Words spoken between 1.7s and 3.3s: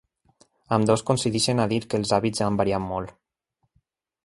dir que els hàbits han variat molt.